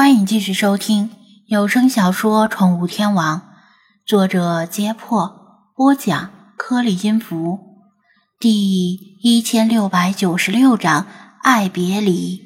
[0.00, 1.10] 欢迎继续收听
[1.46, 3.36] 有声小说《宠物天王》，
[4.06, 5.36] 作者：揭破，
[5.76, 7.58] 播讲：颗粒音符，
[8.38, 11.06] 第一千六百九十六章：
[11.42, 12.40] 爱别离。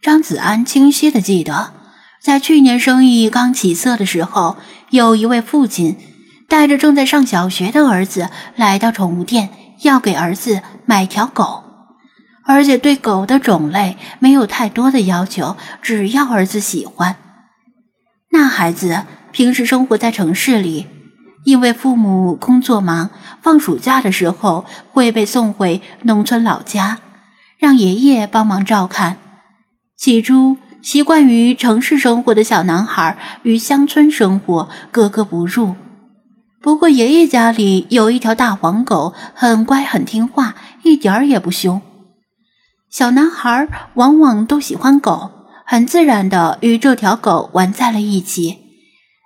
[0.00, 1.74] 张子安清晰的记得，
[2.18, 4.56] 在去年生意刚起色的时候，
[4.88, 5.98] 有一位父亲
[6.48, 9.50] 带着正在上小学的儿子来到宠物店，
[9.82, 11.63] 要给儿子买条狗。
[12.46, 17.16] 而且对狗的种类没有太多的要求，只要儿子喜欢。
[18.30, 20.86] 那孩子平时生活在城市里，
[21.44, 23.10] 因为父母工作忙，
[23.40, 26.98] 放暑假的时候会被送回农村老家，
[27.58, 29.16] 让爷爷帮忙照看。
[29.96, 35.74] 起初，习惯于城市生活的小男孩与乡村生活格格不入。
[36.60, 41.80] 不过，爷爷家里有一条大黄狗，很乖很听话，一点儿也不凶。
[42.94, 45.32] 小男孩往往都喜欢狗，
[45.66, 48.58] 很自然的与这条狗玩在了一起。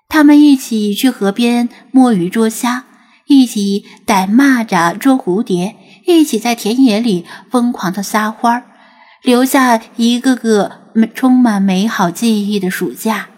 [0.08, 2.86] 他们一起去河边摸鱼捉虾，
[3.26, 8.64] 一起逮蚂蚱捉蝴蝶，一起在田野里疯狂的撒欢儿，
[9.22, 10.72] 留下一个个
[11.14, 13.28] 充满美好记忆的暑假。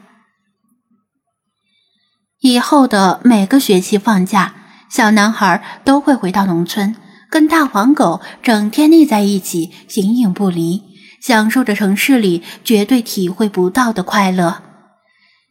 [2.39, 4.55] 以后的每个学期放假，
[4.89, 6.95] 小男孩都会回到农村。
[7.31, 10.83] 跟大黄狗整天腻在一起，形影不离，
[11.23, 14.63] 享受着城市里绝对体会不到的快乐。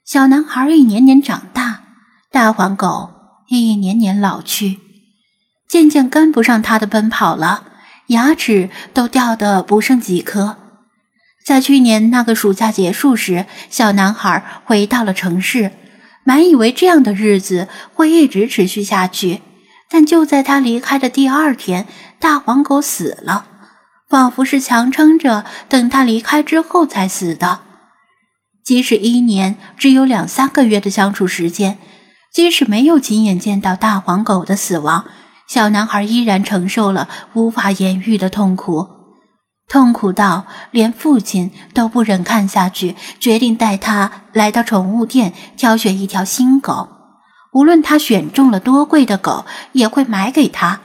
[0.06, 1.84] 小男孩一年年长大，
[2.32, 3.12] 大黄狗
[3.48, 4.80] 一年年老去，
[5.70, 7.64] 渐渐跟不上他的奔跑了，
[8.08, 10.58] 牙齿都掉得不剩几颗。
[11.46, 15.72] 在去年那个暑假结束时，小男孩回到了城市，
[16.26, 19.42] 满以为这样的日子会一直持续下去。
[19.90, 21.88] 但就在他离开的第二天，
[22.20, 23.46] 大黄狗死了，
[24.08, 27.62] 仿佛是强撑着等他离开之后才死的。
[28.64, 31.80] 即使一年只有两三个月的相处时间，
[32.32, 35.06] 即使没有亲眼见到大黄狗的死亡，
[35.48, 38.88] 小男孩依然承受了无法言喻的痛苦，
[39.68, 46.99] 痛苦到连父亲都不忍看下去，决定带他来到宠物店挑选一条新狗。
[47.52, 50.82] 无论他选中了多贵的狗，也会买给他，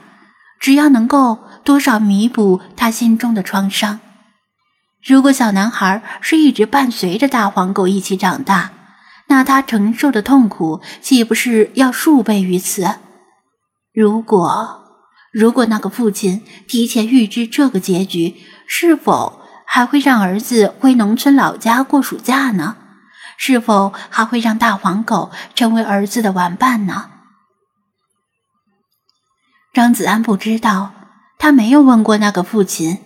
[0.59, 3.99] 只要能够多少弥补他心中的创伤。
[5.05, 8.71] 如果小男孩是一直伴随着大黄狗一起长大，
[9.27, 12.95] 那他承受的痛苦岂不是要数倍于此？
[13.93, 14.83] 如果，
[15.31, 18.35] 如果那个父亲提前预知这个结局，
[18.67, 22.77] 是否还会让儿子回农村老家过暑假呢？
[23.37, 27.11] 是否还会让大黄狗成为儿子的玩伴呢？
[29.73, 30.91] 张子安不知道，
[31.37, 32.99] 他没有问过那个父亲，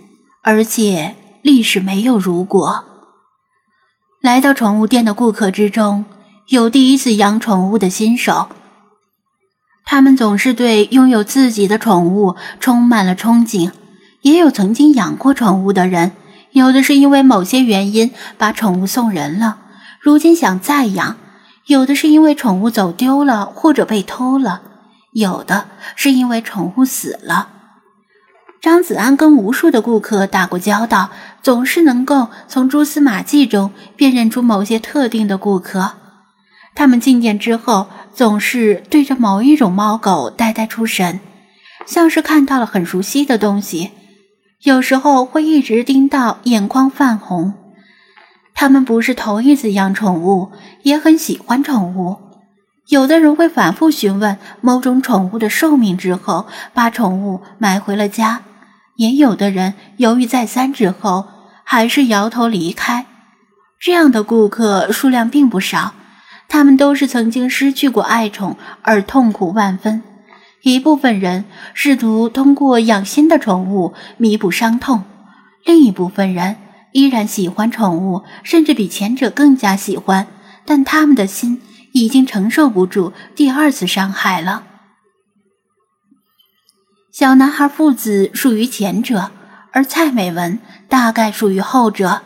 [0.44, 2.86] 而且历史没有如果。
[4.22, 6.06] 来到宠物店的顾客之中，
[6.50, 8.50] 有第一次养宠物的新手，
[9.86, 13.72] 他们总是对拥有自己的宠物充满了憧憬；
[14.22, 16.12] 也有曾经养过宠物的人，
[16.52, 19.58] 有的是因为某些原因把宠物送人了。
[20.10, 21.18] 如今想再养，
[21.68, 24.64] 有的是因为宠物走丢了或者被偷了，
[25.12, 27.50] 有的是因为宠物死了。
[28.60, 31.12] 张子安跟无数的顾客打过交道，
[31.44, 35.92] 总是能够从蛛丝马迹中辨认出某些特定的顾客。
[36.74, 41.20] 他们进店之后，总是对着某一种猫狗呆呆出神，
[41.86, 43.92] 像是看到了很熟悉的东西，
[44.64, 47.54] 有时候会一直盯到眼眶泛红。
[48.60, 50.52] 他们不是头一次养宠物，
[50.84, 52.18] 也很喜欢宠物。
[52.90, 58.40] 有的人会反复询问某种宠物的寿命之后，把宠物买回了家；
[58.98, 61.26] 也有的人犹豫再三之后，
[61.64, 63.06] 还是摇头离开。
[63.80, 65.94] 这样的顾客数量并不少，
[66.50, 70.04] 他们都是曾经失去过爱宠而痛苦万分。
[70.64, 75.06] 一部分人试图通过养新的宠物弥补伤痛，
[75.64, 76.58] 另一部分人。
[76.92, 80.28] 依然喜欢宠物，甚至比前者更加喜欢，
[80.66, 81.62] 但他们的心
[81.94, 84.64] 已经承受不住第二次伤害了。
[87.12, 89.32] 小男孩父子属于前者，
[89.72, 92.22] 而蔡美文大概属于后者。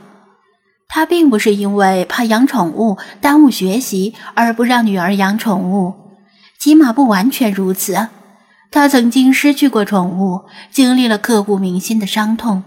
[0.88, 5.94] 他并不是因为怕养宠物耽误学习而不让女儿养宠物，
[6.60, 8.10] 起码不完全如此。
[8.70, 12.64] 他曾经失去过宠物，经历了刻骨铭心的伤痛。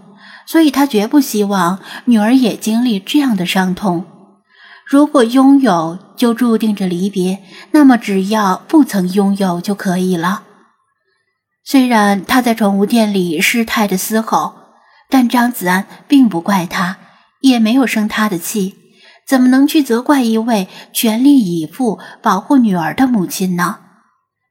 [0.47, 4.05] 所以他绝不希望女儿也经历这样的伤痛。
[4.89, 10.43] 如果拥有就注定着离别，那么只要不曾拥有就可以了。
[11.65, 14.53] 虽然他在宠物店里失态的嘶吼，
[15.09, 16.97] 但张子安并不怪他，
[17.41, 18.75] 也没有生他的气，
[19.27, 23.79] 怎么能去责怪一位全力以赴保护女儿的母亲呢？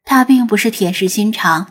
[0.04, 1.68] 他并不是铁石心肠，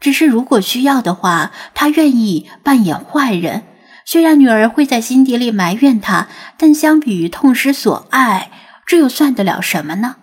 [0.00, 3.64] 只是如果需要的话，他愿意扮演坏人。
[4.04, 8.50] 虽然女儿会在心底里埋怨他，但相比于痛失所爱，
[8.86, 10.16] 这又算得了什么呢？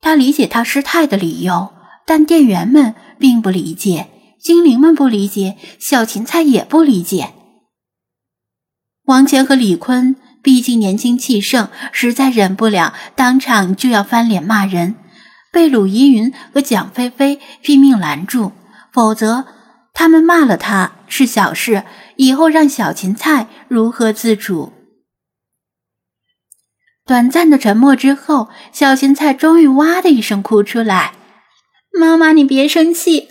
[0.00, 1.72] 他理解他失态的理由，
[2.06, 4.08] 但店员们并不理解，
[4.40, 7.34] 精灵们不理解，小芹菜也不理解。
[9.04, 14.96] 王乾和李坤毕竟年轻气盛，实在忍不了，当场就要翻脸骂人，
[15.52, 18.52] 被鲁依云和蒋菲菲拼命拦住，
[18.92, 19.46] 否则
[19.92, 21.84] 他们骂了他是小事，
[22.16, 24.72] 以后让小芹菜如何自处？
[27.04, 31.14] 短暂的沉默之后，小芹菜终于哇的一声哭出来
[31.98, 33.28] ：“妈妈，你别生气，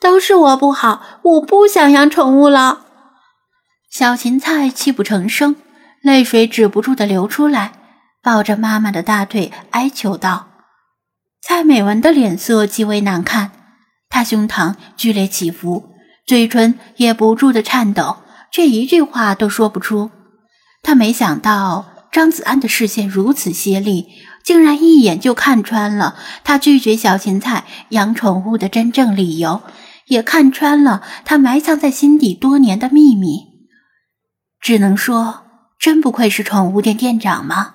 [0.00, 2.86] 都是我不好，我不想养宠物了。”
[3.92, 5.56] 小芹菜泣不成声，
[6.00, 7.72] 泪水止不住的流出来，
[8.22, 10.47] 抱着妈妈的大腿哀求道
[11.40, 13.52] ：“蔡美文的脸色极为难看，
[14.08, 15.94] 她胸膛剧烈起伏，
[16.26, 18.18] 嘴唇也不住的颤抖，
[18.52, 20.10] 却一句话都说不出。
[20.82, 24.08] 她没想到。”张子安的视线如此犀利，
[24.42, 29.60] 竟然一眼就看穿了他拒绝小芹菜养宠物的真正理由，
[30.06, 33.68] 也看穿了他埋藏在心底多年的秘密。
[34.58, 35.44] 只能说，
[35.78, 37.74] 真不愧是宠物店店长吗？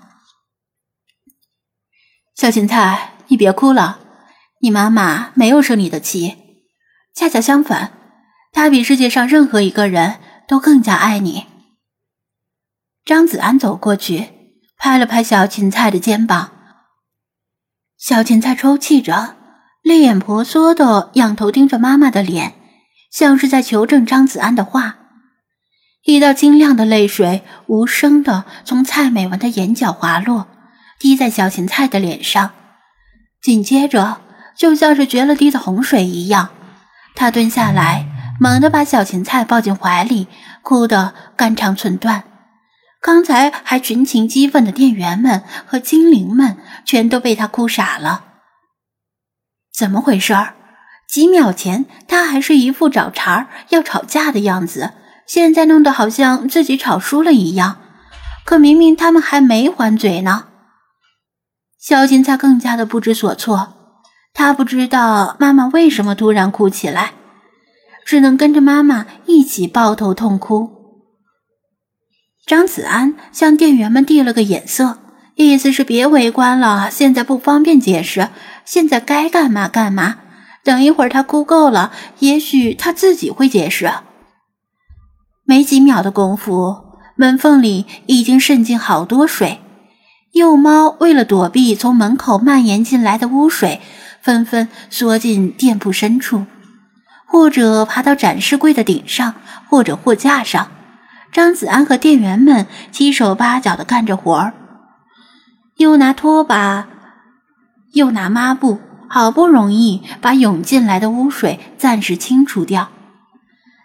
[2.36, 4.00] 小芹菜，你别哭了，
[4.62, 6.36] 你妈妈没有生你的气，
[7.16, 7.92] 恰恰相反，
[8.52, 11.46] 她比世界上任何一个人都更加爱你。
[13.06, 14.30] 张子安走过去，
[14.78, 16.52] 拍了拍小芹菜的肩膀。
[17.98, 19.36] 小芹菜抽泣着，
[19.82, 22.54] 泪眼婆娑的仰头盯着妈妈的脸，
[23.12, 24.98] 像是在求证张子安的话。
[26.04, 30.48] 一道晶亮的泪水无声的从蔡美文的眼角滑落，
[31.00, 32.52] 滴在小芹菜的脸上，
[33.44, 34.22] 紧接着
[34.56, 36.50] 就像是决了堤的洪水一样，
[37.14, 38.08] 他蹲下来，
[38.40, 40.28] 猛地把小芹菜抱进怀里，
[40.62, 42.24] 哭得肝肠寸断。
[43.02, 48.24] 刚才还群情激愤的店员们和精灵们，全都被他哭傻了。
[49.78, 50.54] 怎么回事儿？
[51.10, 54.92] 几秒前他还是一副找茬要吵架的样子，
[55.28, 57.78] 现在弄得好像自己吵输了一样。
[58.46, 60.46] 可明明他们还没还嘴呢。
[61.84, 63.74] 小金才更加的不知所措，
[64.34, 67.12] 他不知道妈妈为什么突然哭起来，
[68.06, 70.70] 只能跟着妈妈一起抱头痛哭。
[72.46, 75.00] 张子安向店员们递了个眼色，
[75.36, 78.30] 意思是别围观了，现在不方便解释，
[78.64, 80.20] 现在该干嘛干嘛。
[80.64, 83.92] 等一会儿他哭够了，也许他自己会解释。
[85.44, 86.78] 没几秒的功夫，
[87.18, 89.60] 门缝里已经渗进好多水，
[90.34, 93.80] 幼猫为了躲避从门口蔓延进来的污水，
[94.20, 96.48] 纷纷缩进店铺深处，
[97.28, 99.36] 或者爬到展示柜的顶上，
[99.70, 100.72] 或者货架上。
[101.32, 104.54] 张子安和店员们七手八脚的干着活儿，
[105.78, 106.88] 又拿拖把，
[107.92, 112.90] 又拿抹布，好不容易把涌进来的污水暂时清除掉。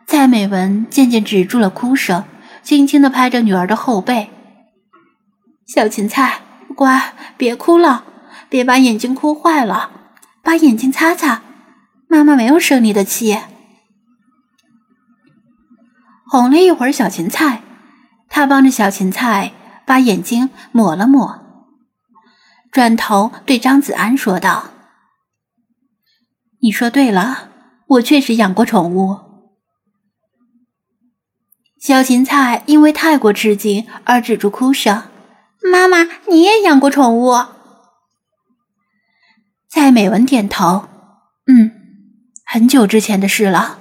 [0.06, 2.24] 蔡美文渐渐止住了哭声，
[2.62, 4.30] 轻轻的拍着女儿的后背
[5.68, 6.40] ：“小芹菜，
[6.74, 8.04] 乖，别哭了，
[8.48, 9.90] 别把眼睛哭坏了，
[10.42, 11.42] 把眼睛擦擦，
[12.08, 13.38] 妈妈没有生你的气。”
[16.26, 17.62] 哄了一会儿小芹菜，
[18.30, 19.52] 他帮着小芹菜
[19.84, 21.38] 把眼睛抹了抹，
[22.72, 24.70] 转头对张子安说道
[26.60, 27.50] ：“你说对了，
[27.88, 29.18] 我确实养过宠物。”
[31.78, 35.02] 小芹菜因为太过吃惊而止住哭声。
[35.62, 37.34] 妈妈，你也养过宠物？
[39.68, 40.88] 蔡美文点头
[41.46, 41.70] ：“嗯，
[42.44, 43.78] 很久之前的事了。”